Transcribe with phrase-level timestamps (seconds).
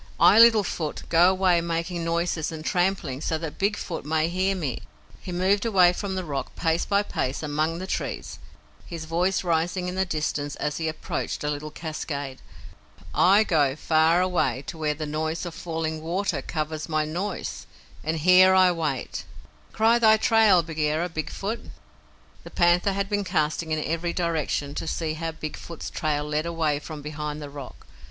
[0.19, 4.55] I, Little Foot, go away making noises and tramplings so that Big Foot may hear
[4.55, 4.81] me."
[5.21, 8.39] He moved away from the rock pace by pace among the trees,
[8.83, 12.41] his voice rising in the distance as he approached a little cascade.
[13.13, 17.67] "I go, far away to where the noise of falling water covers my noise;
[18.03, 19.25] and here I wait.
[19.71, 21.69] Cry thy trail, Bagheera, Big Foot!"
[22.43, 26.47] The panther had been casting in every direction to see how Big Foot's trail led
[26.47, 27.85] away from behind the rock.